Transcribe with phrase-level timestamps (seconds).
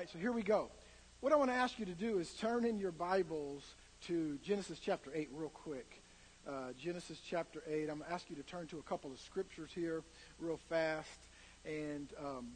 [0.00, 0.70] right, so here we go.
[1.20, 3.74] What I want to ask you to do is turn in your Bibles
[4.06, 6.02] to Genesis chapter 8 real quick.
[6.48, 7.82] Uh, Genesis chapter 8.
[7.82, 10.02] I'm going to ask you to turn to a couple of scriptures here
[10.38, 11.28] real fast.
[11.66, 12.52] And um,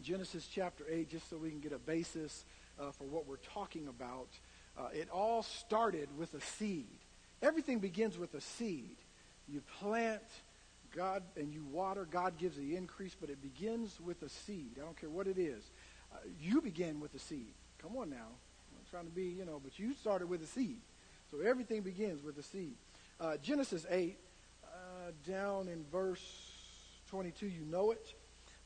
[0.00, 2.46] Genesis chapter 8, just so we can get a basis
[2.80, 4.28] uh, for what we're talking about.
[4.78, 6.96] Uh, it all started with a seed.
[7.42, 8.96] Everything begins with a seed.
[9.46, 10.22] You plant,
[10.96, 12.08] God, and you water.
[12.10, 14.78] God gives the increase, but it begins with a seed.
[14.78, 15.70] I don't care what it is.
[16.12, 17.52] Uh, you begin with a seed.
[17.80, 18.16] Come on now.
[18.16, 20.78] I'm trying to be, you know, but you started with a seed.
[21.30, 22.74] So everything begins with a seed.
[23.20, 24.16] Uh, Genesis 8,
[24.64, 24.68] uh,
[25.28, 26.22] down in verse
[27.10, 28.14] 22, you know it.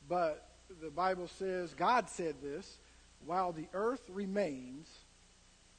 [0.07, 0.47] But
[0.81, 2.77] the Bible says, God said this,
[3.25, 4.87] while the earth remains,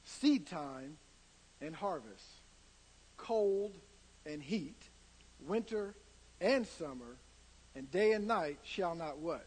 [0.03, 0.97] seed time
[1.61, 2.25] and harvest,
[3.17, 3.73] cold
[4.25, 4.81] and heat,
[5.45, 5.93] winter
[6.39, 7.17] and summer,
[7.75, 9.45] and day and night shall not what?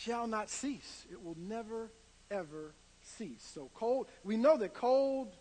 [0.00, 1.04] Shall not cease.
[1.10, 1.90] It will never,
[2.30, 3.48] ever cease.
[3.54, 5.36] So cold, we know that cold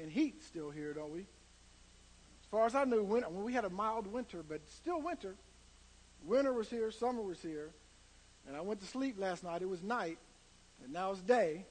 [0.00, 1.20] and heat still here, don't we?
[1.20, 5.34] As far as I knew, winter, well, we had a mild winter, but still winter.
[6.24, 7.70] Winter was here, summer was here.
[8.46, 9.62] And I went to sleep last night.
[9.62, 10.18] It was night,
[10.82, 11.66] and now it's day.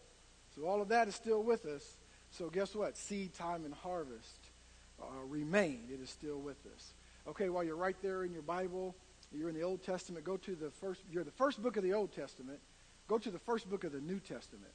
[0.56, 1.98] So all of that is still with us.
[2.32, 2.98] So guess what?
[2.98, 4.50] Seed time and harvest
[5.02, 5.84] uh, remain.
[5.92, 6.94] It is still with us.
[7.28, 8.96] Okay, while you're right there in your Bible,
[9.40, 11.94] you're in the Old Testament, go to the first, you're the first book of the
[11.94, 12.60] Old Testament.
[13.08, 14.72] Go to the first book of the New Testament.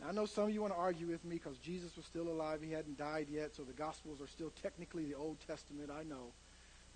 [0.00, 2.28] Now, I know some of you want to argue with me because Jesus was still
[2.28, 2.60] alive.
[2.62, 6.32] He hadn't died yet, so the Gospels are still technically the Old Testament, I know.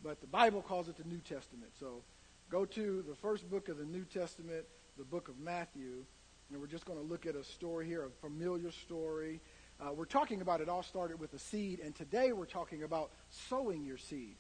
[0.02, 1.72] But the Bible calls it the New Testament.
[1.78, 2.02] So
[2.50, 4.64] go to the first book of the New Testament,
[4.98, 6.04] the book of Matthew,
[6.50, 9.40] and we're just going to look at a story here, a familiar story.
[9.80, 13.10] Uh, we're talking about it all started with a seed, and today we're talking about
[13.30, 14.36] sowing your seed.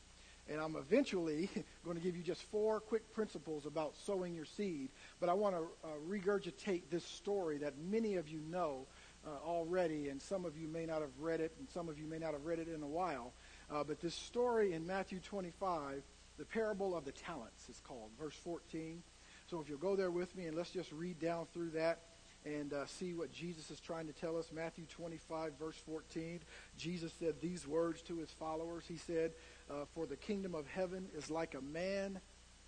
[0.50, 1.48] And I'm eventually
[1.84, 4.90] going to give you just four quick principles about sowing your seed.
[5.20, 8.86] But I want to uh, regurgitate this story that many of you know
[9.24, 12.06] uh, already, and some of you may not have read it, and some of you
[12.06, 13.32] may not have read it in a while.
[13.70, 16.02] Uh, but this story in Matthew 25,
[16.36, 19.02] the parable of the talents is called, verse 14.
[19.46, 22.00] So if you'll go there with me, and let's just read down through that
[22.44, 24.50] and uh, see what Jesus is trying to tell us.
[24.52, 26.40] Matthew 25, verse 14.
[26.76, 28.84] Jesus said these words to his followers.
[28.88, 29.32] He said,
[29.70, 32.20] uh, For the kingdom of heaven is like a man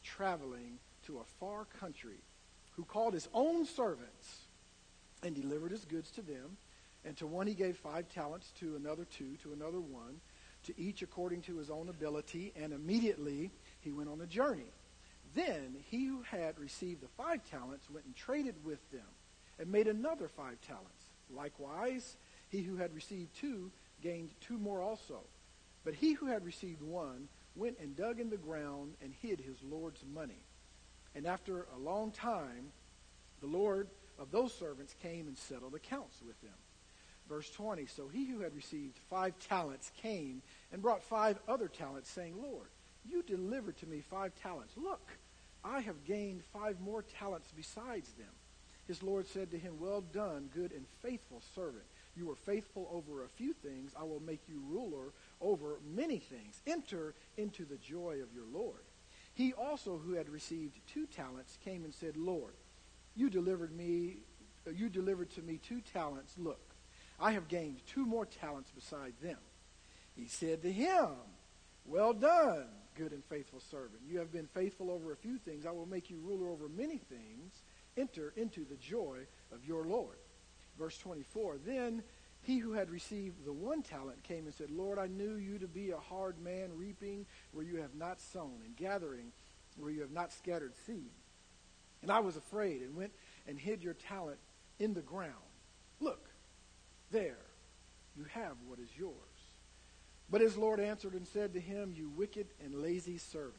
[0.02, 2.22] traveling to a far country
[2.72, 4.46] who called his own servants
[5.22, 6.56] and delivered his goods to them.
[7.04, 10.20] And to one he gave five talents, to another two, to another one,
[10.64, 12.52] to each according to his own ability.
[12.54, 14.70] And immediately he went on a journey.
[15.34, 19.00] Then he who had received the five talents went and traded with them
[19.58, 21.06] and made another five talents.
[21.34, 22.16] Likewise,
[22.48, 23.70] he who had received two
[24.02, 25.20] gained two more also.
[25.84, 29.56] But he who had received one went and dug in the ground and hid his
[29.62, 30.44] Lord's money.
[31.14, 32.72] And after a long time,
[33.40, 33.88] the Lord
[34.18, 36.52] of those servants came and settled accounts with them.
[37.28, 40.42] Verse 20 So he who had received five talents came
[40.72, 42.68] and brought five other talents, saying, Lord,
[43.04, 44.74] you delivered to me five talents.
[44.76, 45.08] Look,
[45.64, 48.28] I have gained five more talents besides them.
[48.86, 51.84] His Lord said to him, Well done, good and faithful servant.
[52.16, 53.92] You were faithful over a few things.
[53.98, 56.62] I will make you ruler over many things.
[56.66, 58.84] Enter into the joy of your Lord.
[59.34, 62.54] He also, who had received two talents, came and said, Lord,
[63.14, 64.18] you delivered me,
[64.66, 66.34] uh, you delivered to me two talents.
[66.36, 66.74] Look,
[67.18, 69.38] I have gained two more talents beside them.
[70.14, 71.08] He said to him,
[71.86, 74.02] Well done, good and faithful servant.
[74.06, 75.64] You have been faithful over a few things.
[75.64, 77.62] I will make you ruler over many things.
[77.96, 79.20] Enter into the joy
[79.52, 80.16] of your Lord.
[80.78, 82.02] Verse 24 Then
[82.42, 85.68] he who had received the one talent came and said, Lord, I knew you to
[85.68, 89.32] be a hard man, reaping where you have not sown, and gathering
[89.76, 91.12] where you have not scattered seed.
[92.02, 93.12] And I was afraid and went
[93.46, 94.38] and hid your talent
[94.80, 95.32] in the ground.
[96.00, 96.28] Look,
[97.12, 97.38] there,
[98.16, 99.14] you have what is yours.
[100.28, 103.54] But his Lord answered and said to him, You wicked and lazy servant.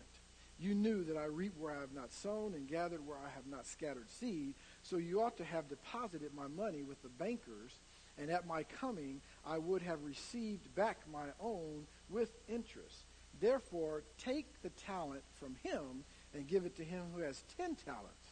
[0.59, 3.47] You knew that I reap where I have not sown and gathered where I have
[3.47, 4.55] not scattered seed.
[4.81, 7.79] So you ought to have deposited my money with the bankers,
[8.17, 13.05] and at my coming I would have received back my own with interest.
[13.39, 18.31] Therefore, take the talent from him and give it to him who has ten talents.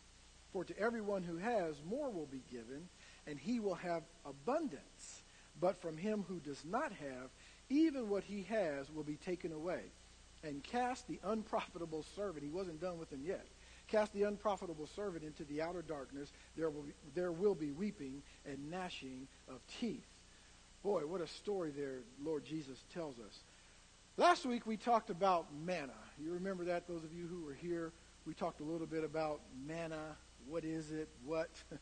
[0.52, 2.90] For to everyone who has, more will be given,
[3.26, 5.24] and he will have abundance.
[5.60, 7.30] But from him who does not have,
[7.70, 9.82] even what he has will be taken away.
[10.44, 13.46] And cast the unprofitable servant, he wasn't done with him yet.
[13.92, 16.32] Cast the unprofitable servant into the outer darkness.
[16.56, 20.08] There will be, there will be weeping and gnashing of teeth.
[20.82, 23.38] Boy, what a story there, Lord Jesus tells us.
[24.16, 25.92] Last week we talked about manna.
[26.18, 27.92] You remember that, those of you who were here?
[28.26, 30.16] We talked a little bit about manna.
[30.48, 31.10] What is it?
[31.26, 31.50] What?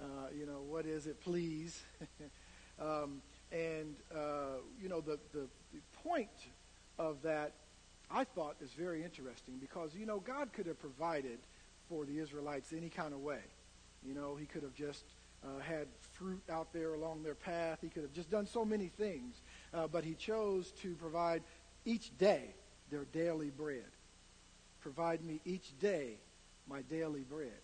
[0.00, 1.80] Uh, you know, what is it, please?
[2.80, 3.22] um,
[3.52, 6.28] and, uh, you know, the, the, the point
[6.98, 7.52] of that
[8.10, 11.38] I thought is very interesting because, you know, God could have provided
[11.92, 13.42] for the Israelites any kind of way.
[14.02, 15.04] You know, he could have just
[15.44, 17.80] uh, had fruit out there along their path.
[17.82, 19.42] He could have just done so many things.
[19.74, 21.42] Uh, but he chose to provide
[21.84, 22.54] each day
[22.90, 23.84] their daily bread.
[24.80, 26.16] Provide me each day
[26.66, 27.60] my daily bread.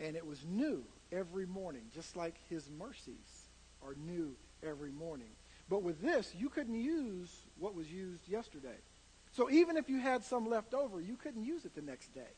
[0.00, 3.48] And it was new every morning, just like his mercies
[3.82, 5.30] are new every morning.
[5.70, 8.80] But with this, you couldn't use what was used yesterday.
[9.32, 12.34] So even if you had some left over, you couldn't use it the next day.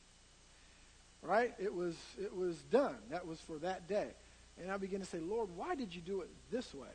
[1.24, 1.54] Right?
[1.58, 2.96] It was it was done.
[3.10, 4.08] That was for that day.
[4.60, 6.88] And I began to say, Lord, why did you do it this way?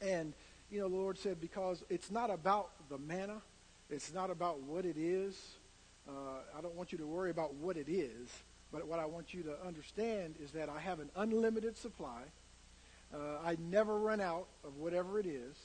[0.00, 0.34] And
[0.70, 3.40] you know, the Lord said, because it's not about the manna.
[3.88, 5.36] It's not about what it is.
[6.08, 6.12] Uh,
[6.56, 8.28] I don't want you to worry about what it is.
[8.72, 12.22] But what I want you to understand is that I have an unlimited supply.
[13.14, 15.56] Uh, I never run out of whatever it is.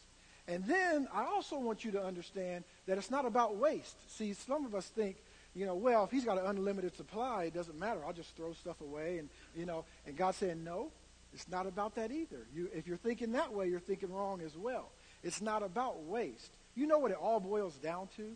[0.48, 3.96] And then I also want you to understand that it's not about waste.
[4.16, 5.18] See, some of us think,
[5.54, 8.06] you know, well, if he's got an unlimited supply, it doesn't matter.
[8.06, 9.18] I'll just throw stuff away.
[9.18, 10.92] And, you know, and God's saying, no,
[11.34, 12.48] it's not about that either.
[12.54, 14.92] You, if you're thinking that way, you're thinking wrong as well.
[15.24, 16.52] It's not about waste.
[16.76, 18.36] You know what it all boils down to?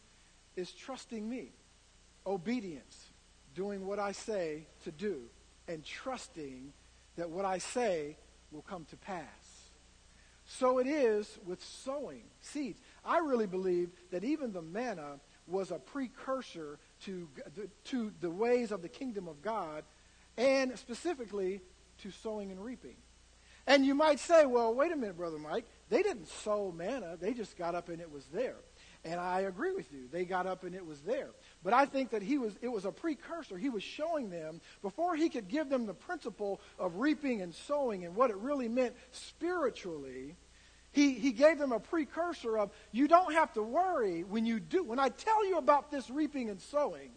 [0.56, 1.52] Is trusting me.
[2.28, 3.06] Obedience.
[3.54, 5.22] Doing what I say to do.
[5.68, 6.74] And trusting
[7.16, 8.18] that what I say
[8.52, 9.24] will come to pass.
[10.46, 12.80] So it is with sowing seeds.
[13.04, 17.28] I really believe that even the manna was a precursor to,
[17.86, 19.84] to the ways of the kingdom of God
[20.38, 21.62] and specifically
[22.02, 22.96] to sowing and reaping.
[23.68, 25.66] And you might say, well, wait a minute, Brother Mike.
[25.90, 27.18] They didn't sow manna.
[27.20, 28.58] They just got up and it was there.
[29.04, 30.08] And I agree with you.
[30.12, 31.30] They got up and it was there.
[31.64, 33.58] But I think that he was it was a precursor.
[33.58, 38.04] He was showing them before he could give them the principle of reaping and sowing
[38.04, 40.36] and what it really meant spiritually.
[40.96, 44.82] He, he gave them a precursor of you don't have to worry when you do.
[44.82, 47.12] When I tell you about this reaping and sowing,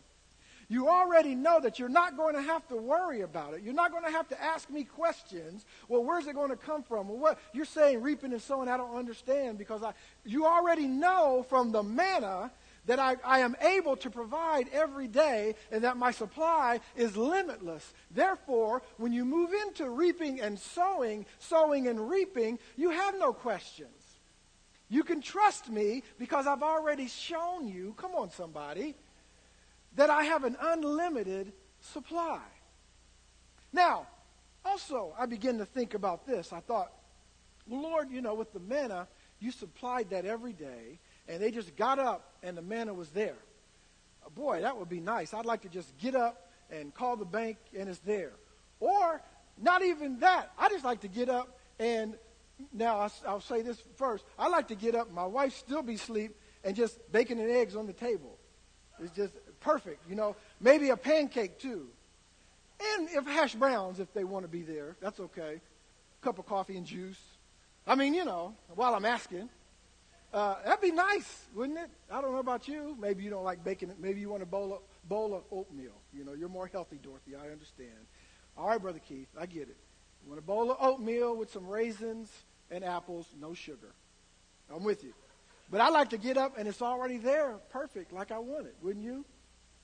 [0.68, 3.62] you already know that you're not going to have to worry about it.
[3.62, 5.64] You're not going to have to ask me questions.
[5.86, 7.06] Well, where's it going to come from?
[7.06, 9.92] Well, what you're saying reaping and sowing, I don't understand because I,
[10.24, 12.50] you already know from the manna
[12.88, 17.92] that I, I am able to provide every day and that my supply is limitless.
[18.10, 23.90] Therefore, when you move into reaping and sowing, sowing and reaping, you have no questions.
[24.88, 28.94] You can trust me because I've already shown you, come on, somebody,
[29.96, 31.52] that I have an unlimited
[31.82, 32.40] supply.
[33.70, 34.06] Now,
[34.64, 36.54] also, I begin to think about this.
[36.54, 36.90] I thought,
[37.68, 39.08] Lord, you know, with the manna,
[39.40, 40.98] you supplied that every day,
[41.28, 43.36] and they just got up and the manna was there.
[44.34, 45.32] Boy, that would be nice.
[45.32, 48.32] I'd like to just get up and call the bank and it's there.
[48.80, 49.22] Or,
[49.60, 50.52] not even that.
[50.58, 52.14] I just like to get up and
[52.72, 54.24] now I'll, say this first.
[54.38, 56.34] I like to get up, my wife still be asleep,
[56.64, 58.36] and just bacon and eggs on the table.
[59.00, 60.34] It's just perfect, you know.
[60.60, 61.86] Maybe a pancake too.
[62.80, 65.60] And if hash browns, if they want to be there, that's okay.
[66.20, 67.20] Cup of coffee and juice.
[67.86, 69.48] I mean, you know, while I'm asking.
[70.32, 71.88] Uh, that'd be nice, wouldn't it?
[72.10, 72.96] I don't know about you.
[73.00, 73.92] Maybe you don't like bacon.
[73.98, 75.94] Maybe you want a bowl of, bowl of oatmeal.
[76.12, 77.34] You know, you're more healthy, Dorothy.
[77.34, 77.90] I understand.
[78.56, 79.76] All right, Brother Keith, I get it.
[80.22, 82.30] You want a bowl of oatmeal with some raisins
[82.70, 83.94] and apples, no sugar.
[84.74, 85.14] I'm with you.
[85.70, 88.74] But I like to get up and it's already there, perfect, like I want it,
[88.82, 89.24] wouldn't you?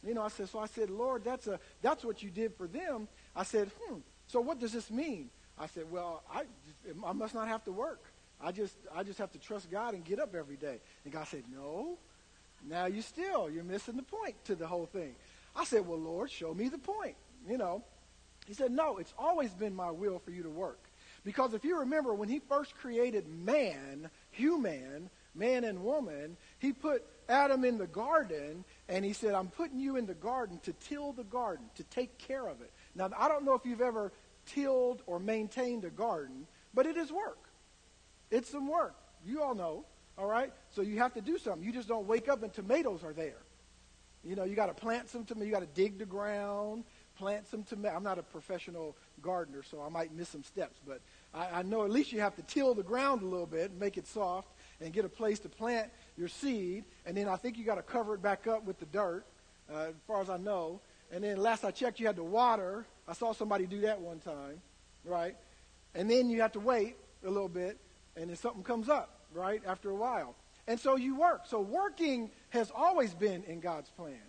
[0.06, 2.66] You know, I said, so I said, Lord, that's a that's what you did for
[2.66, 3.08] them.
[3.34, 3.98] I said, hmm.
[4.26, 5.30] So what does this mean?
[5.58, 6.42] I said, well, I
[7.06, 8.04] I must not have to work.
[8.40, 10.78] I just I just have to trust God and get up every day.
[11.04, 11.98] And God said, no.
[12.68, 15.14] Now you still you're missing the point to the whole thing.
[15.56, 17.16] I said, well, Lord, show me the point.
[17.48, 17.82] You know.
[18.46, 18.98] He said, no.
[18.98, 20.80] It's always been my will for you to work.
[21.24, 27.02] Because if you remember, when he first created man, human, man and woman, he put
[27.28, 31.12] Adam in the garden and he said, I'm putting you in the garden to till
[31.12, 32.70] the garden, to take care of it.
[32.94, 34.12] Now, I don't know if you've ever
[34.44, 37.43] tilled or maintained a garden, but it is work.
[38.34, 38.96] It's some work.
[39.24, 39.84] You all know,
[40.18, 40.52] all right?
[40.70, 41.62] So you have to do something.
[41.62, 43.38] You just don't wake up and tomatoes are there.
[44.24, 45.46] You know, you got to plant some tomatoes.
[45.46, 46.82] You got to dig the ground,
[47.16, 47.96] plant some tomatoes.
[47.96, 51.00] I'm not a professional gardener, so I might miss some steps, but
[51.32, 53.78] I, I know at least you have to till the ground a little bit and
[53.78, 54.48] make it soft
[54.80, 57.82] and get a place to plant your seed, and then I think you got to
[57.82, 59.24] cover it back up with the dirt,
[59.72, 60.80] uh, as far as I know.
[61.12, 62.84] And then last I checked, you had to water.
[63.06, 64.60] I saw somebody do that one time,
[65.04, 65.36] right?
[65.94, 67.78] And then you have to wait a little bit,
[68.16, 70.34] and then something comes up, right, after a while.
[70.66, 71.42] And so you work.
[71.46, 74.20] So working has always been in God's plan.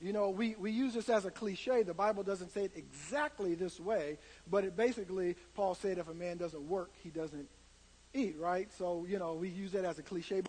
[0.00, 1.82] You know, we, we use this as a cliche.
[1.82, 4.18] The Bible doesn't say it exactly this way,
[4.50, 7.48] but it basically, Paul said if a man doesn't work, he doesn't
[8.14, 8.72] eat, right?
[8.78, 10.42] So, you know, we use that as a cliche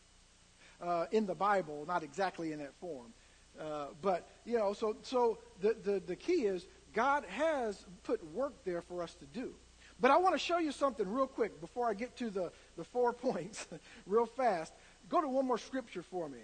[0.81, 3.13] uh, in the Bible, not exactly in that form.
[3.59, 8.53] Uh, but, you know, so, so the, the, the key is God has put work
[8.63, 9.53] there for us to do.
[10.01, 12.83] But I want to show you something real quick before I get to the, the
[12.83, 13.67] four points
[14.05, 14.73] real fast.
[15.07, 16.39] Go to one more scripture for me.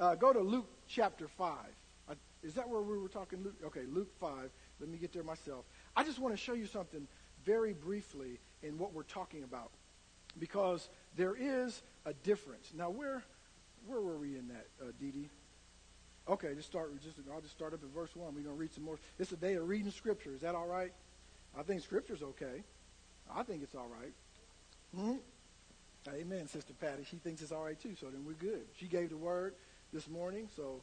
[0.00, 1.54] Uh, go to Luke chapter 5.
[2.44, 3.42] Is that where we were talking?
[3.42, 3.56] Luke?
[3.64, 4.50] Okay, Luke 5.
[4.78, 5.64] Let me get there myself.
[5.96, 7.08] I just want to show you something
[7.44, 9.70] very briefly in what we're talking about
[10.38, 12.72] because there is a difference.
[12.76, 13.22] Now, where
[13.86, 15.30] where were we in that, uh, Dee Dee?
[16.28, 16.90] Okay, just start.
[17.02, 18.34] Just I'll just start up at verse one.
[18.34, 18.98] We're gonna read some more.
[19.18, 20.34] It's a day of reading Scripture.
[20.34, 20.92] Is that all right?
[21.58, 22.62] I think Scripture's okay.
[23.32, 24.12] I think it's all right.
[24.94, 25.16] Hmm?
[26.12, 27.04] Amen, Sister Patty.
[27.04, 27.94] She thinks it's all right too.
[27.98, 28.64] So then we're good.
[28.76, 29.54] She gave the word
[29.92, 30.82] this morning, so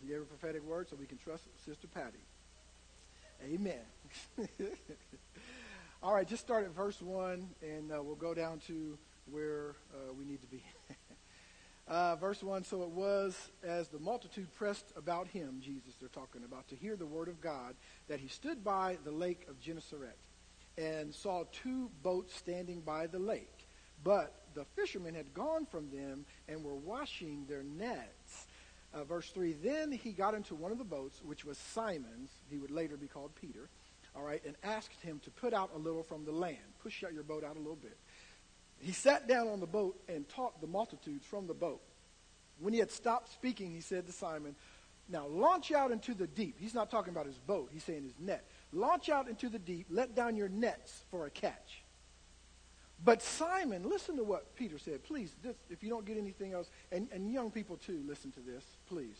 [0.00, 2.18] he gave a prophetic word so we can trust Sister Patty.
[3.44, 3.80] Amen.
[6.02, 8.98] All right, just start at verse 1, and uh, we'll go down to
[9.30, 10.62] where uh, we need to be.
[11.88, 16.42] uh, verse 1 So it was as the multitude pressed about him, Jesus, they're talking
[16.44, 17.74] about, to hear the word of God,
[18.08, 20.16] that he stood by the lake of Gennesaret
[20.78, 23.66] and saw two boats standing by the lake.
[24.02, 28.46] But the fishermen had gone from them and were washing their nets.
[28.92, 32.30] Uh, verse 3 Then he got into one of the boats, which was Simon's.
[32.50, 33.68] He would later be called Peter.
[34.16, 36.58] All right, and asked him to put out a little from the land.
[36.82, 37.96] Push out your boat out a little bit.
[38.80, 41.80] He sat down on the boat and taught the multitudes from the boat.
[42.58, 44.56] When he had stopped speaking, he said to Simon,
[45.08, 46.56] Now launch out into the deep.
[46.58, 48.44] He's not talking about his boat, he's saying his net.
[48.72, 51.82] Launch out into the deep, let down your nets for a catch.
[53.02, 55.02] But Simon, listen to what Peter said.
[55.02, 58.40] Please, this, if you don't get anything else, and, and young people too, listen to
[58.40, 59.16] this, please.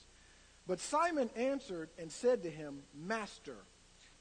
[0.66, 3.57] But Simon answered and said to him, Master.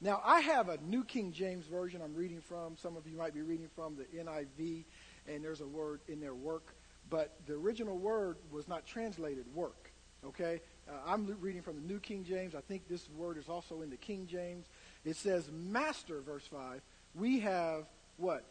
[0.00, 2.76] Now, I have a New King James Version I'm reading from.
[2.78, 4.84] Some of you might be reading from the NIV,
[5.28, 6.74] and there's a word in there, work.
[7.10, 9.92] But the original word was not translated work.
[10.24, 10.62] Okay?
[10.88, 12.54] Uh, I'm reading from the New King James.
[12.54, 14.66] I think this word is also in the King James.
[15.04, 16.80] It says, Master, verse 5.
[17.14, 17.84] We have
[18.16, 18.44] what?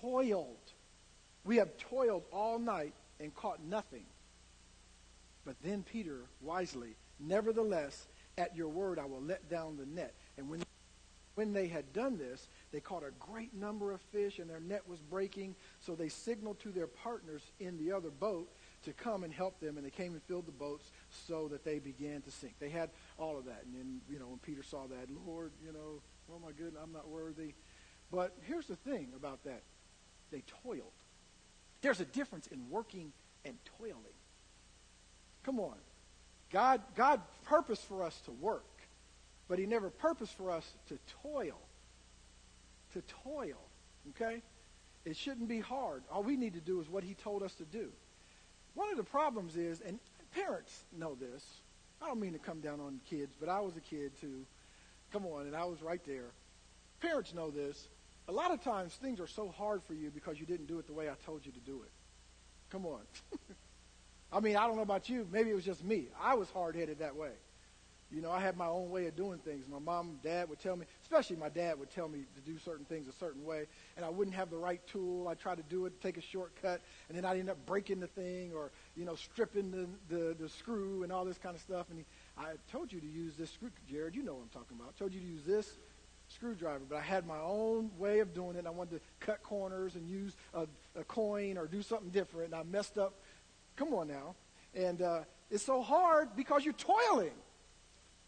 [0.00, 0.72] toiled.
[1.44, 4.04] We have toiled all night and caught nothing.
[5.44, 8.06] But then Peter wisely, nevertheless,
[8.36, 10.14] at your word I will let down the net.
[10.36, 10.62] And when,
[11.36, 14.82] when they had done this, they caught a great number of fish, and their net
[14.88, 15.54] was breaking.
[15.80, 18.48] So they signaled to their partners in the other boat
[18.86, 20.90] to come and help them, and they came and filled the boats
[21.26, 22.54] so that they began to sink.
[22.58, 23.62] They had all of that.
[23.64, 26.00] And then, you know, when Peter saw that, Lord, you know,
[26.32, 27.54] oh my goodness, I'm not worthy.
[28.10, 29.62] But here's the thing about that
[30.30, 30.92] they toiled.
[31.82, 33.12] There's a difference in working
[33.44, 33.96] and toiling.
[35.44, 35.76] Come on.
[36.50, 38.64] God, God purposed for us to work,
[39.48, 41.58] but he never purposed for us to toil.
[42.94, 43.58] To toil.
[44.10, 44.42] Okay?
[45.04, 46.04] It shouldn't be hard.
[46.10, 47.90] All we need to do is what he told us to do.
[48.76, 49.98] One of the problems is, and
[50.32, 51.44] parents know this,
[52.00, 54.46] I don't mean to come down on kids, but I was a kid too.
[55.12, 56.30] Come on, and I was right there.
[57.00, 57.88] Parents know this
[58.28, 60.86] a lot of times things are so hard for you because you didn't do it
[60.86, 61.90] the way I told you to do it.
[62.70, 63.00] Come on.
[64.32, 65.26] I mean, I don't know about you.
[65.30, 66.08] Maybe it was just me.
[66.20, 67.30] I was hard headed that way.
[68.10, 69.66] You know, I had my own way of doing things.
[69.68, 72.56] My mom and dad would tell me, especially my dad would tell me to do
[72.58, 75.26] certain things a certain way, and I wouldn't have the right tool.
[75.26, 78.06] I'd try to do it, take a shortcut, and then I'd end up breaking the
[78.06, 81.86] thing or, you know, stripping the, the, the screw and all this kind of stuff.
[81.90, 82.04] And he,
[82.38, 84.14] I told you to use this screw, Jared.
[84.14, 84.94] You know what I'm talking about.
[84.96, 85.76] I told you to use this
[86.28, 88.60] screwdriver, but I had my own way of doing it.
[88.60, 90.66] and I wanted to cut corners and use a,
[90.98, 93.14] a coin or do something different, and I messed up.
[93.74, 94.36] Come on now.
[94.74, 95.20] And uh,
[95.50, 97.32] it's so hard because you're toiling.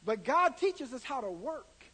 [0.05, 1.85] But God teaches us how to work.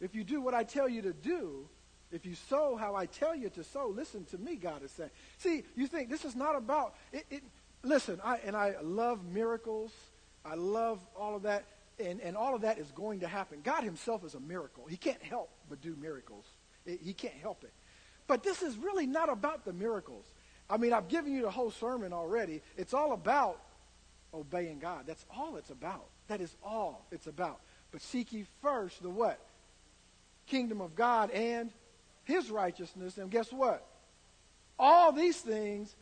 [0.00, 1.68] If you do what I tell you to do,
[2.10, 5.10] if you sow how I tell you to sow, listen to me, God is saying.
[5.38, 7.24] See, you think this is not about it.
[7.30, 7.42] it
[7.82, 9.92] listen, I and I love miracles.
[10.44, 11.64] I love all of that
[12.04, 13.60] and, and all of that is going to happen.
[13.62, 14.86] God himself is a miracle.
[14.88, 16.44] He can't help but do miracles.
[16.84, 17.72] He can't help it.
[18.26, 20.24] But this is really not about the miracles.
[20.68, 22.62] I mean, I've given you the whole sermon already.
[22.76, 23.60] It's all about
[24.32, 25.04] obeying God.
[25.06, 26.06] That's all it's about.
[26.30, 27.58] That is all it's about.
[27.90, 29.40] But seek ye first the what?
[30.46, 31.72] Kingdom of God and
[32.22, 33.18] his righteousness.
[33.18, 33.84] And guess what?
[34.78, 35.92] All these things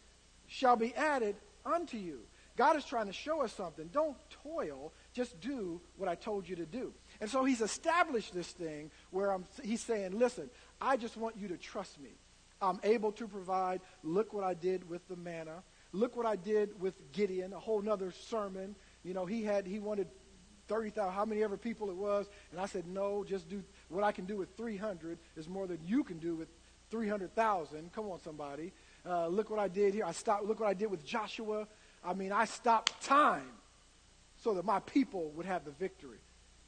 [0.47, 2.20] shall be added unto you.
[2.58, 3.88] God is trying to show us something.
[3.90, 6.92] Don't toil just do what I told you to do.
[7.23, 11.49] And so he's established this thing where I'm, he's saying, listen, I just want you
[11.49, 12.11] to trust me.
[12.61, 13.80] I'm able to provide.
[14.02, 15.62] Look what I did with the manna.
[15.92, 18.75] Look what I did with Gideon, a whole nother sermon.
[19.04, 20.08] You know, he had he wanted
[20.69, 22.29] 30,000, how many ever people it was.
[22.53, 25.79] And I said, no, just do what I can do with 300 is more than
[25.85, 26.49] you can do with
[26.91, 27.93] 300,000.
[27.93, 28.73] Come on, somebody.
[29.07, 30.05] Uh, look what I did here.
[30.05, 30.45] I stopped.
[30.45, 31.67] Look what I did with Joshua.
[32.05, 33.51] I mean, I stopped time
[34.37, 36.19] so that my people would have the victory.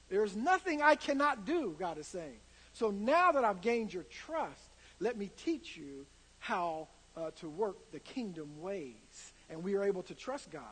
[0.09, 2.41] There's nothing I cannot do, God is saying.
[2.73, 6.07] So now that I've gained your trust, let me teach you
[6.39, 9.33] how uh, to work the kingdom ways.
[9.49, 10.63] And we are able to trust God.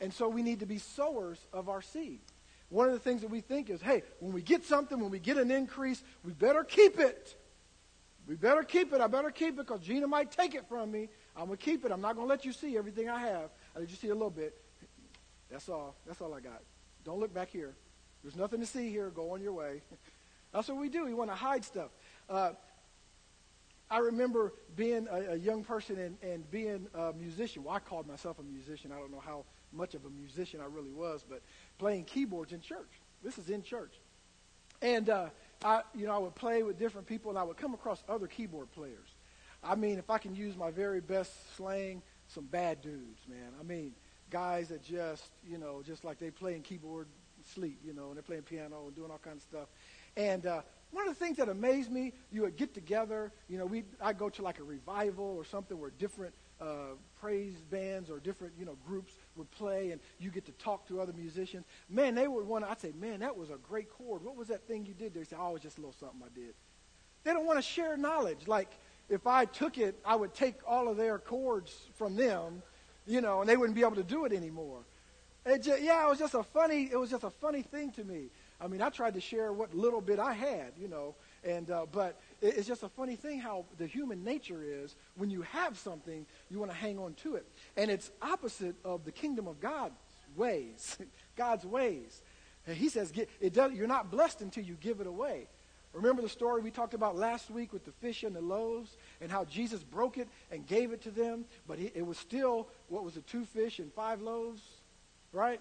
[0.00, 2.20] And so we need to be sowers of our seed.
[2.70, 5.18] One of the things that we think is, hey, when we get something, when we
[5.18, 7.36] get an increase, we better keep it.
[8.26, 9.00] We better keep it.
[9.00, 11.08] I better keep it because Gina might take it from me.
[11.36, 11.90] I'm going to keep it.
[11.90, 13.50] I'm not going to let you see everything I have.
[13.74, 14.56] I'll let you see a little bit.
[15.50, 15.96] That's all.
[16.06, 16.62] That's all I got.
[17.04, 17.74] Don't look back here.
[18.22, 19.10] There's nothing to see here.
[19.10, 19.82] Go on your way.
[20.52, 21.04] That's what we do.
[21.04, 21.90] We want to hide stuff.
[22.28, 22.52] Uh,
[23.90, 27.64] I remember being a, a young person and, and, being a musician.
[27.64, 28.92] Well, I called myself a musician.
[28.92, 31.42] I don't know how much of a musician I really was, but
[31.80, 32.92] playing keyboards in church.
[33.24, 33.94] This is in church.
[34.82, 35.30] And, uh,
[35.64, 38.26] I, you know, I would play with different people, and I would come across other
[38.26, 39.08] keyboard players.
[39.64, 43.52] I mean, if I can use my very best slang, some bad dudes, man.
[43.58, 43.92] I mean,
[44.30, 47.08] guys that just, you know, just like they playing keyboard
[47.54, 49.68] sleep, you know, and they're playing piano and doing all kinds of stuff.
[50.16, 53.66] And uh, one of the things that amazed me, you would get together, you know,
[53.66, 58.18] we I go to like a revival or something where different uh, praise bands or
[58.18, 61.64] different, you know, groups would play and you get to talk to other musicians.
[61.88, 64.22] Man, they would want to, I'd say, man, that was a great chord.
[64.22, 65.14] What was that thing you did?
[65.14, 66.54] They say, oh, it was just a little something I did.
[67.24, 68.46] They don't want to share knowledge.
[68.46, 68.70] Like,
[69.08, 72.62] if I took it, I would take all of their chords from them,
[73.06, 74.84] you know, and they wouldn't be able to do it anymore.
[75.44, 78.04] It just, yeah, it was just a funny, it was just a funny thing to
[78.04, 78.28] me.
[78.60, 81.86] I mean, I tried to share what little bit I had, you know, and uh,
[81.90, 84.96] but it's just a funny thing how the human nature is.
[85.16, 89.04] When you have something, you want to hang on to it, and it's opposite of
[89.04, 89.94] the kingdom of God's
[90.36, 90.98] ways.
[91.36, 92.22] God's ways.
[92.66, 95.48] And he says, it does, you're not blessed until you give it away.
[95.92, 99.30] Remember the story we talked about last week with the fish and the loaves and
[99.30, 103.16] how Jesus broke it and gave it to them, but it was still, what was
[103.16, 104.62] it, two fish and five loaves,
[105.32, 105.60] right?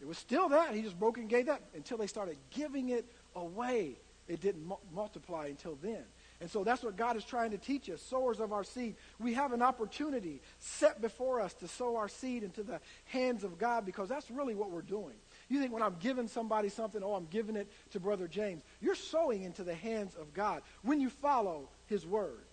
[0.00, 0.74] It was still that.
[0.74, 3.04] He just broke and gave that until they started giving it
[3.36, 3.98] away.
[4.30, 6.04] It didn't mu- multiply until then.
[6.40, 8.94] And so that's what God is trying to teach us, sowers of our seed.
[9.18, 13.58] We have an opportunity set before us to sow our seed into the hands of
[13.58, 15.16] God because that's really what we're doing.
[15.48, 18.62] You think when I'm giving somebody something, oh, I'm giving it to Brother James.
[18.80, 22.44] You're sowing into the hands of God when you follow his word.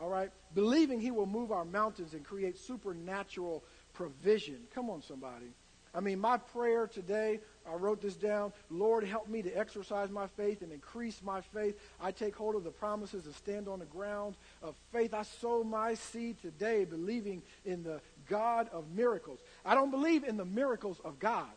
[0.00, 0.30] All right?
[0.54, 4.60] Believing he will move our mountains and create supernatural provision.
[4.74, 5.52] Come on, somebody.
[5.94, 8.52] I mean, my prayer today, I wrote this down.
[8.70, 11.78] Lord, help me to exercise my faith and increase my faith.
[12.00, 15.12] I take hold of the promises and stand on the ground of faith.
[15.14, 19.40] I sow my seed today believing in the God of miracles.
[19.64, 21.50] I don't believe in the miracles of God.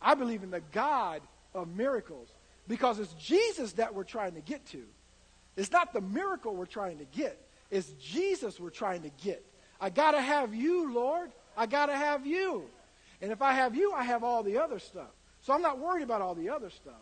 [0.00, 1.22] I believe in the God
[1.54, 2.28] of miracles
[2.68, 4.82] because it's Jesus that we're trying to get to.
[5.56, 7.40] It's not the miracle we're trying to get.
[7.70, 9.44] It's Jesus we're trying to get.
[9.80, 11.30] I got to have you, Lord.
[11.56, 12.64] I got to have you.
[13.20, 15.10] And if I have you, I have all the other stuff.
[15.40, 16.94] So I'm not worried about all the other stuff.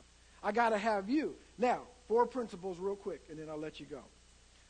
[0.43, 1.37] I got to have you.
[1.59, 4.03] Now, four principles real quick, and then I'll let you go.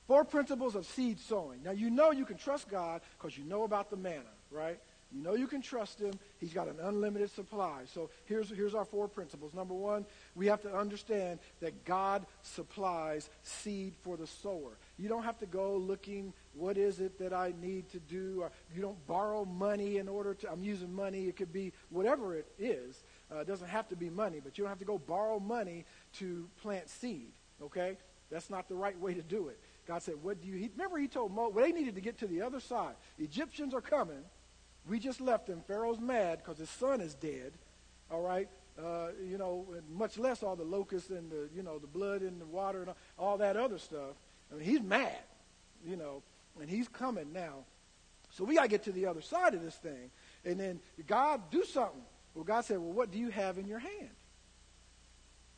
[0.07, 1.63] Four principles of seed sowing.
[1.63, 4.79] Now, you know you can trust God because you know about the manna, right?
[5.14, 6.12] You know you can trust him.
[6.38, 7.83] He's got an unlimited supply.
[7.87, 9.55] So here's, here's our four principles.
[9.55, 14.77] Number one, we have to understand that God supplies seed for the sower.
[14.98, 18.44] You don't have to go looking, what is it that I need to do?
[18.74, 21.27] You don't borrow money in order to, I'm using money.
[21.27, 23.05] It could be whatever it is.
[23.33, 25.85] Uh, it doesn't have to be money, but you don't have to go borrow money
[26.14, 27.33] to plant seed.
[27.62, 27.96] Okay?
[28.31, 29.61] That's not the right way to do it.
[29.87, 32.18] God said, what do you, he, remember he told Moses, well, they needed to get
[32.18, 32.94] to the other side.
[33.18, 34.24] Egyptians are coming.
[34.88, 35.62] We just left him.
[35.66, 37.53] Pharaoh's mad because his son is dead.
[38.11, 38.49] All right.
[38.79, 42.40] Uh, you know, much less all the locusts and the, you know, the blood and
[42.40, 44.16] the water and all that other stuff.
[44.51, 45.16] I mean, he's mad,
[45.87, 46.23] you know,
[46.61, 47.64] and he's coming now.
[48.31, 50.11] So we got to get to the other side of this thing.
[50.44, 52.03] And then God, do something.
[52.35, 54.11] Well, God said, well, what do you have in your hand?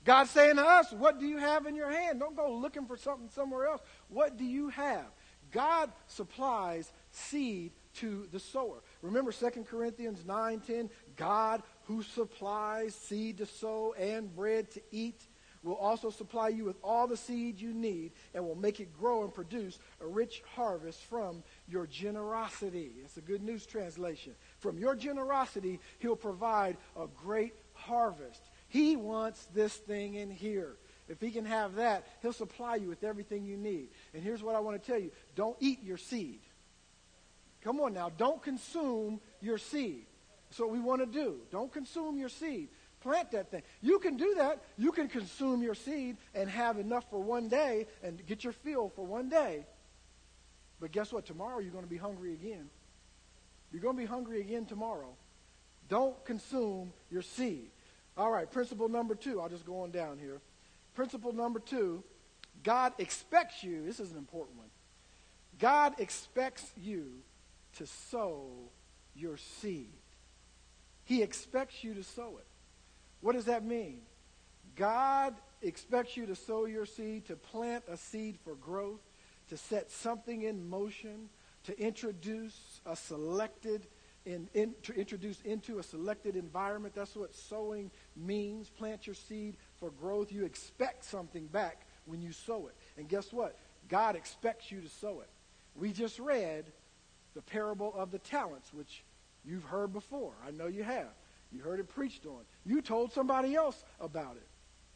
[0.04, 2.20] God's saying to us, what do you have in your hand?
[2.20, 3.80] Don't go looking for something somewhere else.
[4.08, 5.06] What do you have?
[5.52, 8.82] God supplies seed to the sower.
[9.06, 15.26] Remember 2 Corinthians 9:10, God who supplies seed to sow and bread to eat
[15.62, 19.24] will also supply you with all the seed you need and will make it grow
[19.24, 22.92] and produce a rich harvest from your generosity.
[23.04, 24.34] It's a good news translation.
[24.58, 28.42] From your generosity, he'll provide a great harvest.
[28.68, 30.76] He wants this thing in here.
[31.08, 33.88] If he can have that, he'll supply you with everything you need.
[34.12, 35.12] And here's what I want to tell you.
[35.36, 36.40] Don't eat your seed.
[37.66, 38.12] Come on now.
[38.16, 40.06] Don't consume your seed.
[40.48, 41.38] That's what we want to do.
[41.50, 42.68] Don't consume your seed.
[43.00, 43.62] plant that thing.
[43.82, 44.62] You can do that.
[44.78, 48.88] You can consume your seed and have enough for one day and get your fill
[48.90, 49.66] for one day.
[50.78, 51.26] But guess what?
[51.26, 52.70] Tomorrow you're going to be hungry again.
[53.72, 55.16] You're going to be hungry again tomorrow.
[55.88, 57.70] Don't consume your seed.
[58.16, 59.40] All right, principle number two.
[59.40, 60.40] I'll just go on down here.
[60.94, 62.04] Principle number two
[62.62, 64.68] God expects you, this is an important one.
[65.58, 67.22] God expects you
[67.76, 68.48] to sow
[69.14, 69.92] your seed.
[71.04, 72.46] He expects you to sow it.
[73.20, 74.00] What does that mean?
[74.74, 79.00] God expects you to sow your seed, to plant a seed for growth,
[79.48, 81.28] to set something in motion,
[81.64, 83.86] to introduce a selected
[84.26, 86.94] in, in, to introduce into a selected environment.
[86.94, 88.68] That's what sowing means.
[88.68, 90.32] Plant your seed for growth.
[90.32, 92.74] You expect something back when you sow it.
[92.98, 93.56] And guess what?
[93.88, 95.28] God expects you to sow it.
[95.76, 96.64] We just read
[97.36, 99.04] the parable of the talents, which
[99.44, 100.32] you've heard before.
[100.44, 101.12] I know you have.
[101.52, 102.40] You heard it preached on.
[102.64, 104.48] You told somebody else about it.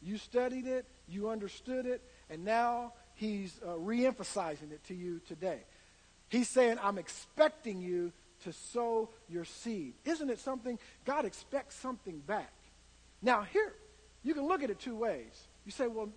[0.03, 5.61] You studied it, you understood it, and now he's uh, re-emphasizing it to you today.
[6.31, 8.13] He's saying, I'm expecting you
[8.45, 9.93] to sow your seed.
[10.07, 10.79] Isn't it something?
[11.05, 12.53] God expects something back.
[13.21, 13.75] Now, here,
[14.23, 15.49] you can look at it two ways.
[15.67, 16.09] You say, well,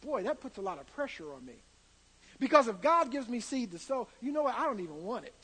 [0.00, 1.62] boy, that puts a lot of pressure on me.
[2.40, 4.56] Because if God gives me seed to sow, you know what?
[4.56, 5.34] I don't even want it.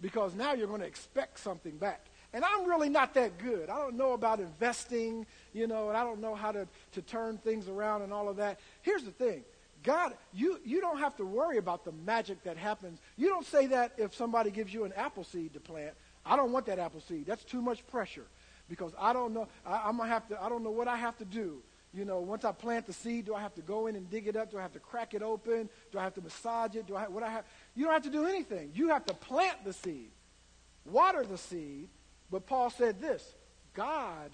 [0.00, 2.06] Because now you're going to expect something back.
[2.32, 3.70] And I'm really not that good.
[3.70, 7.38] I don't know about investing, you know, and I don't know how to, to turn
[7.38, 8.60] things around and all of that.
[8.82, 9.44] Here's the thing
[9.82, 12.98] God, you, you don't have to worry about the magic that happens.
[13.16, 15.94] You don't say that if somebody gives you an apple seed to plant.
[16.26, 17.24] I don't want that apple seed.
[17.24, 18.26] That's too much pressure
[18.68, 19.46] because I don't know.
[19.64, 20.42] I, am gonna have to.
[20.42, 21.62] I don't know what I have to do.
[21.94, 24.26] You know, once I plant the seed, do I have to go in and dig
[24.26, 24.50] it up?
[24.50, 25.70] Do I have to crack it open?
[25.92, 26.86] Do I have to massage it?
[26.86, 27.08] Do I?
[27.08, 27.44] What I have?
[27.76, 28.72] You don't have to do anything.
[28.74, 30.10] You have to plant the seed,
[30.84, 31.88] water the seed.
[32.30, 33.34] But Paul said this:
[33.74, 34.32] God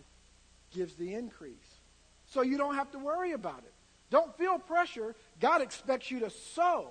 [0.74, 1.80] gives the increase,
[2.26, 3.72] so you don't have to worry about it.
[4.10, 5.14] Don't feel pressure.
[5.40, 6.88] God expects you to sow.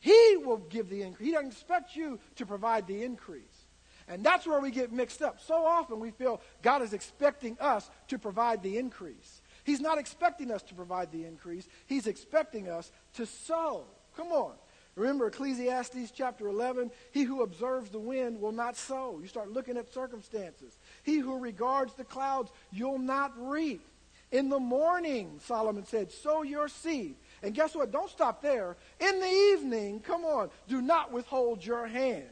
[0.00, 1.26] He will give the increase.
[1.26, 3.66] He doesn't expect you to provide the increase.
[4.06, 5.38] And that's where we get mixed up.
[5.40, 9.42] So often we feel God is expecting us to provide the increase.
[9.64, 11.68] He's not expecting us to provide the increase.
[11.86, 13.84] He's expecting us to sow.
[14.16, 14.52] Come on.
[14.98, 16.90] Remember Ecclesiastes chapter 11?
[17.12, 19.18] He who observes the wind will not sow.
[19.22, 20.76] You start looking at circumstances.
[21.04, 23.86] He who regards the clouds, you'll not reap.
[24.32, 27.14] In the morning, Solomon said, sow your seed.
[27.42, 27.92] And guess what?
[27.92, 28.76] Don't stop there.
[29.00, 32.26] In the evening, come on, do not withhold your hand.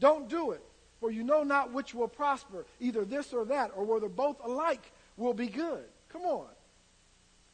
[0.00, 0.62] Don't do it.
[1.00, 4.92] For you know not which will prosper, either this or that, or whether both alike
[5.16, 5.84] will be good.
[6.12, 6.48] Come on.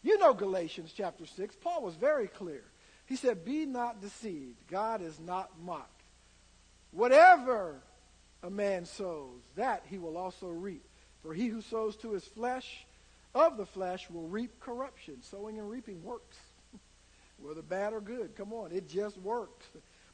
[0.03, 1.57] You know Galatians chapter 6.
[1.61, 2.65] Paul was very clear.
[3.09, 4.59] He said, Be not deceived.
[4.71, 6.03] God is not mocked.
[6.90, 7.77] Whatever
[8.42, 10.85] a man sows, that he will also reap.
[11.23, 12.87] For he who sows to his flesh,
[13.35, 15.23] of the flesh will reap corruption.
[15.23, 16.37] Sowing and reaping works.
[17.38, 19.66] Whether bad or good, come on, it just works.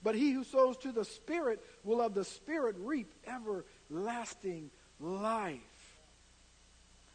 [0.03, 5.61] But he who sows to the Spirit will of the Spirit reap everlasting life.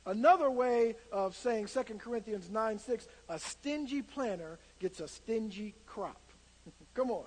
[0.06, 6.22] Another way of saying 2 Corinthians 9 6, a stingy planter gets a stingy crop.
[6.94, 7.26] Come on.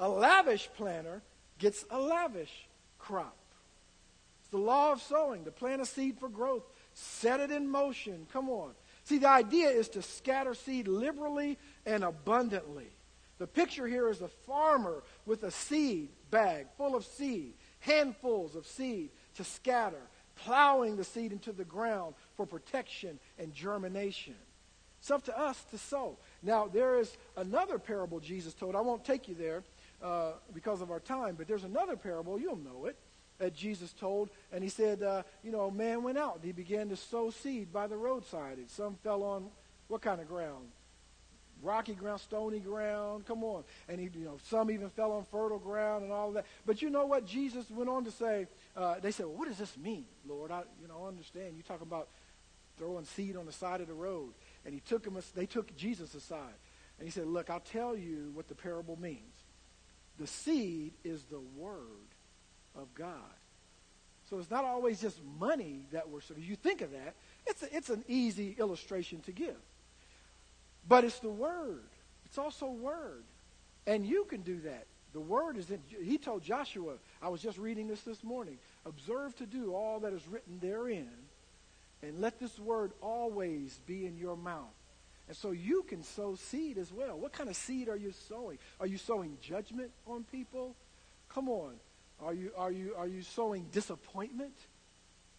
[0.00, 1.22] A lavish planter
[1.58, 3.36] gets a lavish crop.
[4.40, 6.62] It's the law of sowing, to plant a seed for growth
[7.00, 8.26] Set it in motion.
[8.32, 8.72] Come on.
[9.04, 11.56] See, the idea is to scatter seed liberally
[11.86, 12.88] and abundantly.
[13.38, 18.66] The picture here is a farmer with a seed bag full of seed, handfuls of
[18.66, 20.02] seed to scatter,
[20.34, 24.34] plowing the seed into the ground for protection and germination.
[24.98, 26.18] It's up to us to sow.
[26.42, 28.76] Now, there is another parable Jesus told.
[28.76, 29.62] I won't take you there
[30.02, 32.38] uh, because of our time, but there's another parable.
[32.38, 32.96] You'll know it
[33.38, 34.30] that Jesus told.
[34.52, 37.30] And he said, uh, you know, a man went out and he began to sow
[37.30, 38.58] seed by the roadside.
[38.58, 39.46] And some fell on
[39.88, 40.68] what kind of ground?
[41.60, 43.26] Rocky ground, stony ground.
[43.26, 43.64] Come on.
[43.88, 46.46] And he, you know, some even fell on fertile ground and all that.
[46.64, 47.26] But you know what?
[47.26, 48.46] Jesus went on to say,
[48.76, 50.52] uh, they said, well, what does this mean, Lord?
[50.52, 51.56] I, you know, understand.
[51.56, 52.08] You talk about
[52.76, 54.34] throwing seed on the side of the road.
[54.64, 56.54] And he took him, they took Jesus aside.
[56.98, 59.34] And he said, look, I'll tell you what the parable means.
[60.18, 62.08] The seed is the word
[62.74, 63.14] of God.
[64.28, 66.44] So it's not always just money that we're serving.
[66.44, 67.14] You think of that,
[67.46, 69.56] it's, a, it's an easy illustration to give.
[70.86, 71.88] But it's the Word.
[72.24, 73.24] It's also Word.
[73.86, 74.86] And you can do that.
[75.14, 79.34] The Word is in, he told Joshua, I was just reading this this morning, observe
[79.36, 81.08] to do all that is written therein,
[82.02, 84.74] and let this Word always be in your mouth.
[85.28, 87.18] And so you can sow seed as well.
[87.18, 88.58] What kind of seed are you sowing?
[88.80, 90.74] Are you sowing judgment on people?
[91.28, 91.74] Come on.
[92.20, 94.54] Are you, are you, are you sowing disappointment?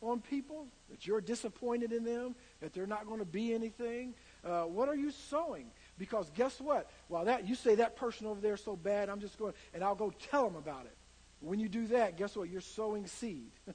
[0.02, 4.14] on people, that you're disappointed in them, that they're not going to be anything?
[4.46, 5.68] Uh, what are you sowing?
[5.98, 6.90] Because guess what?
[7.08, 9.84] While that you say that person over there is so bad, I'm just going and
[9.84, 10.96] I'll go tell them about it.
[11.42, 12.50] When you do that, guess what?
[12.50, 13.52] You're sowing seed.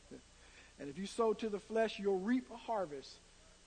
[0.78, 3.16] and if you sow to the flesh, you'll reap a harvest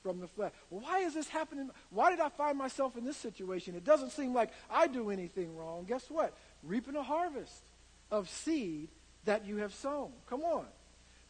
[0.04, 0.52] from the flesh.
[0.70, 1.70] Well, why is this happening?
[1.90, 3.76] Why did I find myself in this situation?
[3.76, 5.86] It doesn't seem like I do anything wrong.
[5.88, 6.34] Guess what?
[6.64, 7.64] Reaping a harvest
[8.12, 8.90] of seed
[9.26, 10.12] that you have sown.
[10.30, 10.66] Come on.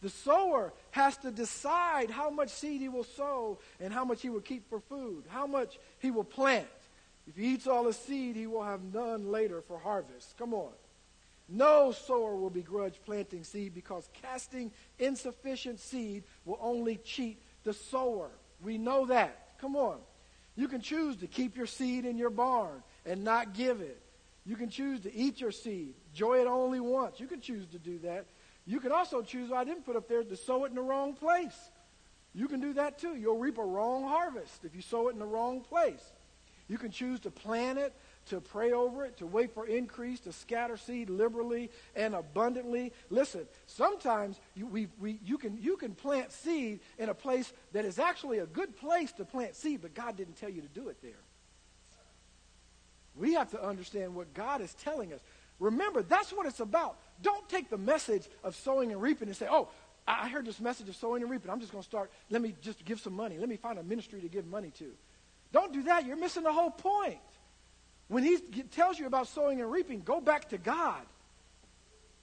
[0.02, 4.30] The sower has to decide how much seed he will sow and how much he
[4.30, 6.68] will keep for food, how much he will plant.
[7.28, 10.38] If he eats all the seed, he will have none later for harvest.
[10.38, 10.70] Come on.
[11.50, 18.30] No sower will begrudge planting seed because casting insufficient seed will only cheat the sower.
[18.62, 19.60] We know that.
[19.62, 20.00] Come on.
[20.56, 24.02] You can choose to keep your seed in your barn and not give it.
[24.46, 27.20] You can choose to eat your seed, joy it only once.
[27.20, 28.26] You can choose to do that.
[28.66, 31.14] You can also choose, I didn't put up there, to sow it in the wrong
[31.14, 31.58] place.
[32.34, 33.16] You can do that too.
[33.16, 36.04] You'll reap a wrong harvest if you sow it in the wrong place.
[36.68, 37.94] You can choose to plant it,
[38.30, 42.94] to pray over it, to wait for increase, to scatter seed liberally and abundantly.
[43.10, 47.86] Listen, sometimes you, we, we, you, can, you can plant seed in a place that
[47.86, 50.90] is actually a good place to plant seed, but God didn't tell you to do
[50.90, 51.12] it there.
[53.16, 55.22] We have to understand what God is telling us.
[55.60, 56.98] Remember, that's what it's about.
[57.22, 59.70] Don't take the message of sowing and reaping and say, oh,
[60.08, 61.52] I heard this message of sowing and reaping.
[61.52, 63.38] I'm just going to start, let me just give some money.
[63.38, 64.92] Let me find a ministry to give money to.
[65.52, 66.06] Don't do that.
[66.06, 67.18] You're missing the whole point.
[68.08, 68.38] When he
[68.72, 71.02] tells you about sowing and reaping, go back to God.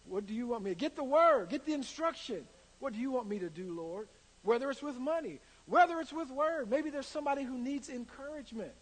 [0.06, 2.46] What do you want me to get the word, get the instruction?
[2.78, 4.08] What do you want me to do, Lord?
[4.42, 8.72] Whether it's with money, whether it's with word, maybe there's somebody who needs encouragement.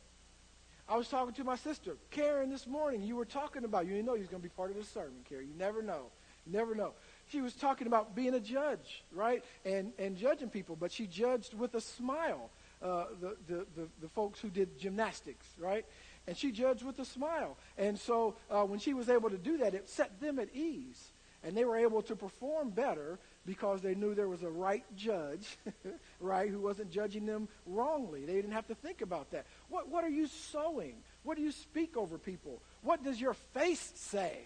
[0.88, 3.02] I was talking to my sister, Karen, this morning.
[3.02, 4.88] You were talking about, you didn't know he was going to be part of this
[4.88, 5.46] sermon, Karen.
[5.46, 6.06] You never know.
[6.44, 6.92] You never know.
[7.28, 9.44] She was talking about being a judge, right?
[9.64, 12.50] And, and judging people, but she judged with a smile
[12.82, 15.86] uh, the, the, the, the folks who did gymnastics, right?
[16.26, 17.56] And she judged with a smile.
[17.76, 21.10] And so uh, when she was able to do that, it set them at ease.
[21.44, 25.58] And they were able to perform better because they knew there was a right judge,
[26.20, 28.24] right, who wasn't judging them wrongly.
[28.24, 29.46] They didn't have to think about that.
[29.68, 30.94] What, what are you sowing?
[31.24, 32.62] What do you speak over people?
[32.82, 34.38] What does your face say?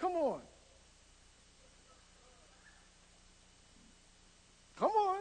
[0.00, 0.40] Come on.
[4.76, 5.18] Come on.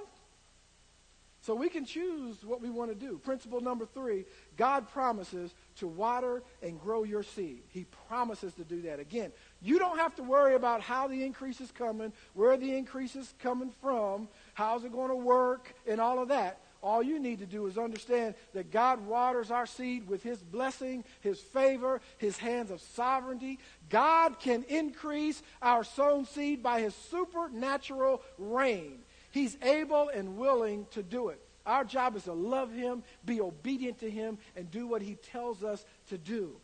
[1.48, 3.20] So we can choose what we want to do.
[3.20, 4.26] Principle number three
[4.58, 7.62] God promises to water and grow your seed.
[7.70, 9.00] He promises to do that.
[9.00, 9.32] Again,
[9.62, 13.34] you don't have to worry about how the increase is coming, where the increase is
[13.40, 16.60] coming from, how's it going to work, and all of that.
[16.84, 21.06] All you need to do is understand that God waters our seed with His blessing,
[21.22, 23.60] His favor, His hands of sovereignty.
[23.90, 29.00] God can increase our sown seed by His supernatural rain.
[29.38, 31.40] He's able and willing to do it.
[31.64, 35.64] Our job is to love Him, be obedient to Him, and do what He tells
[35.64, 36.56] us to do.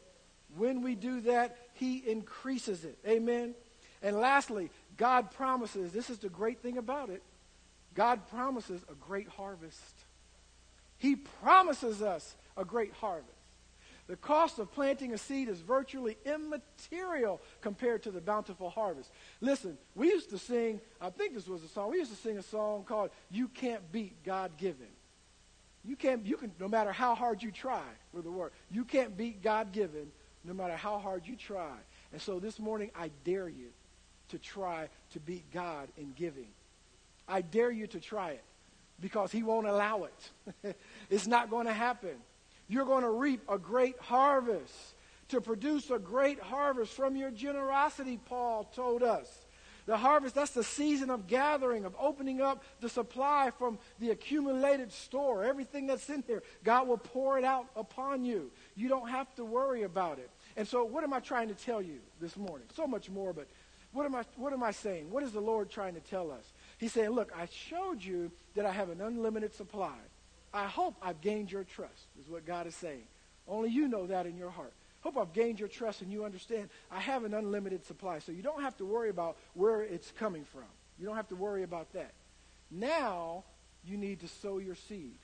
[0.58, 2.98] When we do that, He increases it.
[3.08, 3.54] Amen.
[4.02, 7.22] And lastly, God promises this is the great thing about it
[7.94, 10.06] God promises a great harvest.
[10.98, 13.38] He promises us a great harvest.
[14.08, 19.10] The cost of planting a seed is virtually immaterial compared to the bountiful harvest.
[19.39, 22.38] Listen, we used to sing, I think this was a song, we used to sing
[22.38, 24.92] a song called You Can't Beat God Giving.
[25.86, 29.18] You can't, you can, no matter how hard you try with the word, you can't
[29.18, 30.12] beat God given
[30.44, 31.76] no matter how hard you try.
[32.12, 33.70] And so this morning, I dare you
[34.30, 36.48] to try to beat God in giving.
[37.28, 38.44] I dare you to try it
[39.00, 40.76] because he won't allow it.
[41.10, 42.16] it's not going to happen.
[42.67, 44.73] You're going to reap a great harvest.
[45.30, 49.45] To produce a great harvest from your generosity, Paul told us.
[49.86, 54.91] The harvest, that's the season of gathering, of opening up the supply from the accumulated
[54.93, 55.43] store.
[55.43, 58.52] Everything that's in there, God will pour it out upon you.
[58.76, 60.30] You don't have to worry about it.
[60.56, 62.67] And so, what am I trying to tell you this morning?
[62.73, 63.47] So much more, but
[63.91, 65.12] what am I, what am I saying?
[65.12, 66.54] What is the Lord trying to tell us?
[66.78, 69.97] He's saying, Look, I showed you that I have an unlimited supply.
[70.54, 73.04] I hope I've gained your trust, is what God is saying.
[73.48, 74.74] Only you know that in your heart.
[75.02, 78.20] Hope I've gained your trust and you understand I have an unlimited supply.
[78.20, 80.63] So you don't have to worry about where it's coming from.
[80.98, 82.13] You don't have to worry about that.
[82.72, 83.44] Now
[83.84, 85.18] you need to sow your seed.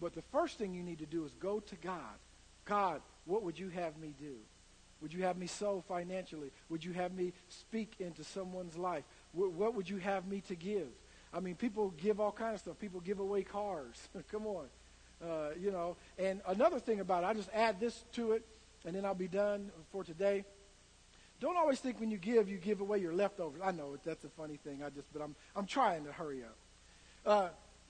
[0.00, 2.18] But the first thing you need to do is go to God.
[2.64, 4.34] God, what would you have me do?
[5.00, 6.50] Would you have me sow financially?
[6.68, 9.04] Would you have me speak into someone's life?
[9.32, 10.88] What would you have me to give?
[11.36, 12.78] I mean, people give all kinds of stuff.
[12.78, 14.08] People give away cars.
[14.32, 14.66] Come on.
[15.22, 18.44] Uh, you know, and another thing about it, I just add this to it,
[18.84, 20.44] and then I'll be done for today.
[21.40, 23.60] don't always think when you give, you give away your leftovers.
[23.62, 24.82] I know that's a funny thing.
[24.82, 26.56] I just, but I'm, I'm trying to hurry up.
[27.24, 27.48] Uh,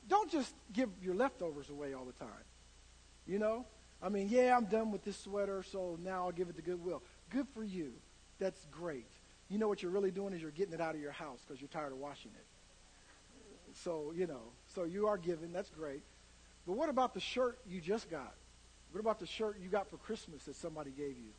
[0.09, 2.45] don't just give your leftovers away all the time.
[3.27, 3.65] You know?
[4.03, 7.03] I mean, yeah, I'm done with this sweater, so now I'll give it to Goodwill.
[7.31, 7.93] Good for you.
[8.39, 9.07] That's great.
[9.49, 11.61] You know what you're really doing is you're getting it out of your house because
[11.61, 12.47] you're tired of washing it.
[13.85, 14.43] So, you know,
[14.75, 15.53] so you are giving.
[15.53, 16.03] That's great.
[16.67, 18.35] But what about the shirt you just got?
[18.93, 21.33] What about the shirt you got for Christmas that somebody gave you?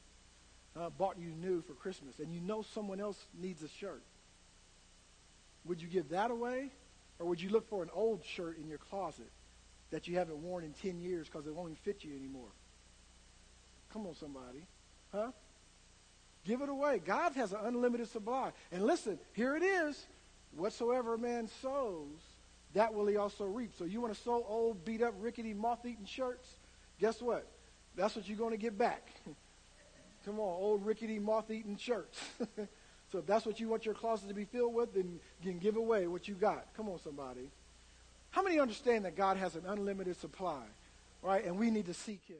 [0.80, 4.04] Uh, bought you new for Christmas, and you know someone else needs a shirt.
[5.66, 6.72] Would you give that away?
[7.20, 9.30] Or would you look for an old shirt in your closet
[9.90, 12.50] that you haven't worn in 10 years because it won't even fit you anymore?
[13.92, 14.66] Come on, somebody.
[15.12, 15.32] Huh?
[16.46, 17.02] Give it away.
[17.04, 18.52] God has an unlimited supply.
[18.72, 20.06] And listen, here it is.
[20.56, 22.20] Whatsoever a man sows,
[22.78, 23.72] that will he also reap.
[23.78, 26.48] So you want to sow old, beat up, rickety, moth eaten shirts?
[27.00, 27.48] Guess what?
[27.96, 29.10] That's what you're going to get back.
[30.26, 32.20] Come on, old, rickety, moth eaten shirts.
[33.12, 35.60] so if that's what you want your closet to be filled with, then you can
[35.60, 36.68] give away what you got.
[36.76, 37.50] Come on, somebody.
[38.30, 40.62] How many understand that God has an unlimited supply,
[41.24, 41.44] right?
[41.44, 42.38] And we need to seek him?